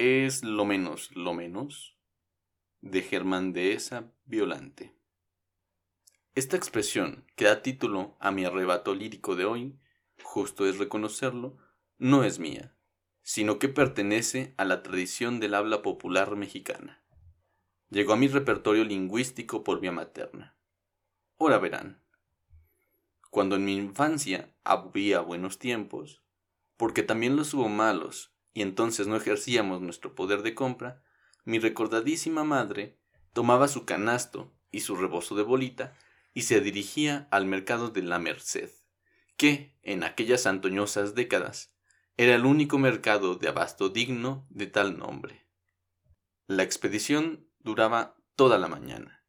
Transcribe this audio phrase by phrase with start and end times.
[0.00, 1.98] es lo menos, lo menos,
[2.80, 4.96] de Germán Dehesa Violante.
[6.34, 9.78] Esta expresión que da título a mi arrebato lírico de hoy,
[10.22, 11.58] justo es reconocerlo,
[11.98, 12.74] no es mía,
[13.20, 17.04] sino que pertenece a la tradición del habla popular mexicana.
[17.90, 20.56] Llegó a mi repertorio lingüístico por vía materna.
[21.38, 22.02] Ahora verán.
[23.28, 26.22] Cuando en mi infancia había buenos tiempos,
[26.78, 31.02] porque también los hubo malos, y entonces no ejercíamos nuestro poder de compra,
[31.44, 32.98] mi recordadísima madre
[33.32, 35.96] tomaba su canasto y su rebozo de bolita
[36.34, 38.70] y se dirigía al mercado de la Merced,
[39.36, 41.74] que, en aquellas antoñosas décadas,
[42.16, 45.46] era el único mercado de abasto digno de tal nombre.
[46.46, 49.24] La expedición duraba toda la mañana,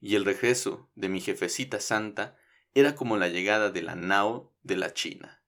[0.00, 2.36] y el regreso de mi jefecita santa
[2.74, 5.42] era como la llegada de la nao de la China.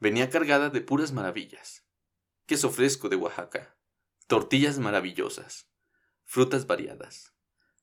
[0.00, 1.84] Venía cargada de puras maravillas.
[2.44, 3.76] Queso fresco de Oaxaca,
[4.26, 5.70] tortillas maravillosas,
[6.24, 7.32] frutas variadas,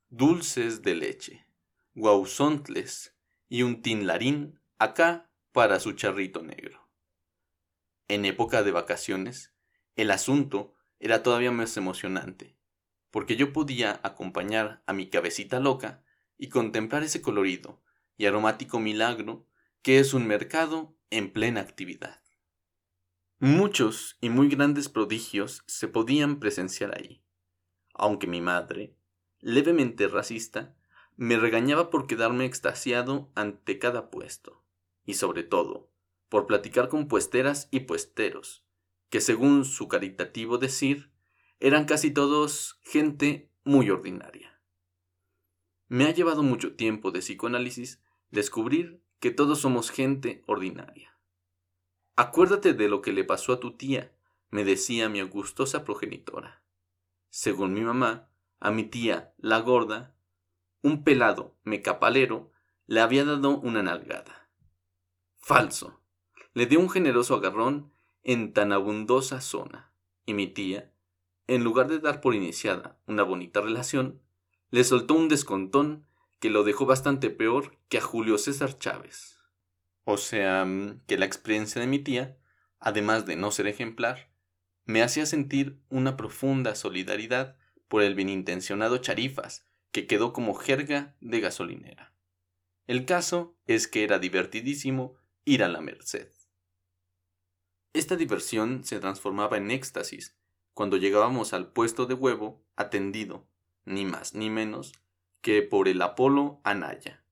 [0.09, 1.47] dulces de leche,
[1.95, 3.15] guauzontles
[3.47, 6.89] y un tinlarín acá para su charrito negro.
[8.09, 9.53] En época de vacaciones,
[9.95, 12.57] el asunto era todavía más emocionante,
[13.11, 16.03] porque yo podía acompañar a mi cabecita loca
[16.37, 17.81] y contemplar ese colorido
[18.17, 19.47] y aromático milagro
[19.81, 22.18] que es un mercado en plena actividad.
[23.41, 27.23] Muchos y muy grandes prodigios se podían presenciar ahí,
[27.93, 28.97] aunque mi madre,
[29.39, 30.75] levemente racista,
[31.15, 34.65] me regañaba por quedarme extasiado ante cada puesto,
[35.05, 35.89] y sobre todo,
[36.27, 38.65] por platicar con puesteras y puesteros,
[39.09, 41.09] que según su caritativo decir,
[41.61, 44.59] eran casi todos gente muy ordinaria.
[45.87, 48.01] Me ha llevado mucho tiempo de psicoanálisis
[48.31, 51.18] descubrir que todos somos gente ordinaria.
[52.21, 54.11] Acuérdate de lo que le pasó a tu tía,
[54.49, 56.61] me decía mi augustosa progenitora.
[57.29, 58.27] Según mi mamá,
[58.59, 60.17] a mi tía, la gorda,
[60.81, 62.51] un pelado mecapalero
[62.87, 64.51] le había dado una nalgada.
[65.37, 66.01] Falso.
[66.53, 69.93] Le dio un generoso agarrón en tan abundosa zona,
[70.25, 70.91] y mi tía,
[71.47, 74.21] en lugar de dar por iniciada una bonita relación,
[74.71, 76.05] le soltó un descontón
[76.41, 79.38] que lo dejó bastante peor que a Julio César Chávez.
[80.11, 82.35] O sea, mm, que la experiencia de mi tía,
[82.79, 84.31] además de no ser ejemplar,
[84.85, 91.41] me hacía sentir una profunda solidaridad por el bienintencionado Charifas, que quedó como jerga de
[91.41, 92.11] gasolinera.
[92.87, 95.15] El caso es que era divertidísimo
[95.45, 96.31] ir a la Merced.
[97.93, 100.35] Esta diversión se transformaba en éxtasis
[100.73, 103.45] cuando llegábamos al puesto de huevo atendido,
[103.85, 104.91] ni más ni menos,
[105.41, 107.23] que por el Apolo Anaya,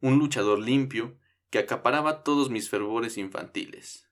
[0.00, 1.16] un luchador limpio
[1.56, 4.10] que acaparaba todos mis fervores infantiles.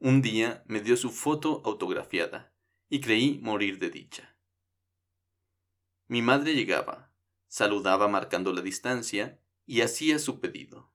[0.00, 2.52] Un día me dio su foto autografiada
[2.88, 4.36] y creí morir de dicha.
[6.08, 7.14] Mi madre llegaba,
[7.46, 10.92] saludaba marcando la distancia y hacía su pedido.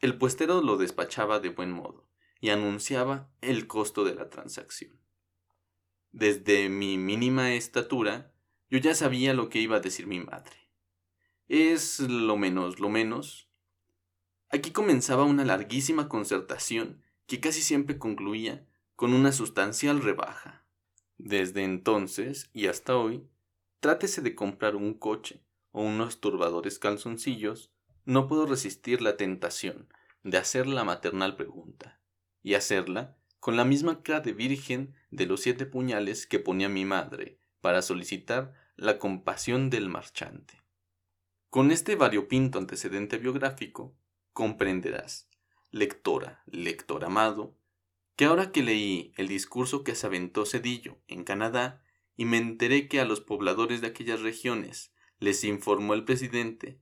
[0.00, 5.00] El puestero lo despachaba de buen modo y anunciaba el costo de la transacción.
[6.10, 8.34] Desde mi mínima estatura,
[8.68, 10.68] yo ya sabía lo que iba a decir mi madre.
[11.46, 13.49] Es lo menos, lo menos.
[14.50, 18.66] Aquí comenzaba una larguísima concertación que casi siempre concluía
[18.96, 20.64] con una sustancial rebaja.
[21.16, 23.26] Desde entonces y hasta hoy,
[23.80, 27.72] Trátese de comprar un coche o unos turbadores calzoncillos,
[28.04, 29.88] no puedo resistir la tentación
[30.22, 31.98] de hacer la maternal pregunta,
[32.42, 36.84] y hacerla con la misma cara de virgen de los siete puñales que ponía mi
[36.84, 40.62] madre para solicitar la compasión del marchante.
[41.48, 43.96] Con este variopinto antecedente biográfico,
[44.32, 45.28] comprenderás,
[45.70, 47.56] lectora, lector amado,
[48.16, 51.82] que ahora que leí el discurso que se aventó Cedillo en Canadá,
[52.16, 56.78] y me enteré que a los pobladores de aquellas regiones les informó el presidente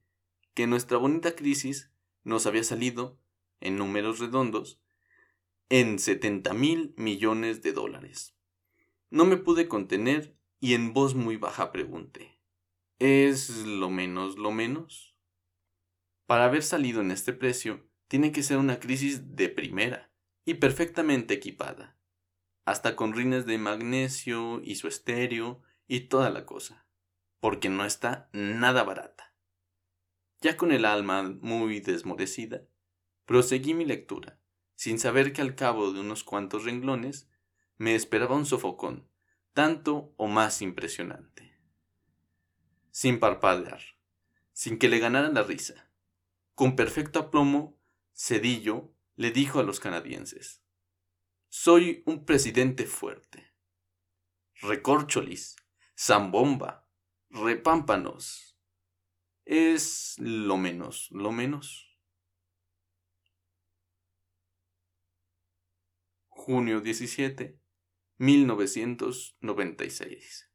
[0.55, 1.93] que nuestra bonita crisis
[2.25, 3.21] nos había salido,
[3.61, 4.81] en números redondos,
[5.69, 8.35] en 70 mil millones de dólares.
[9.11, 12.41] No me pude contener y en voz muy baja pregunté,
[12.99, 15.15] ¿es lo menos lo menos?
[16.29, 20.11] Para haber salido en este precio, tiene que ser una crisis de primera
[20.45, 21.97] y perfectamente equipada
[22.67, 26.87] hasta con rines de magnesio y su estéreo y toda la cosa,
[27.41, 29.35] porque no está nada barata.
[30.43, 32.69] Ya con el alma muy desmorecida,
[33.25, 34.39] proseguí mi lectura,
[34.75, 37.31] sin saber que al cabo de unos cuantos renglones
[37.79, 39.09] me esperaba un sofocón,
[39.55, 41.59] tanto o más impresionante.
[42.91, 43.81] Sin parpadear,
[44.53, 45.88] sin que le ganara la risa,
[46.59, 47.79] con perfecto aplomo,
[48.13, 50.61] Cedillo le dijo a los canadienses,
[51.49, 53.55] Soy un presidente fuerte.
[54.63, 55.55] Recorcholis,
[55.97, 56.85] zambomba,
[57.31, 58.59] repámpanos.
[59.45, 61.97] Es lo menos, lo menos.
[66.27, 67.61] Junio 17,
[68.17, 70.48] 1996.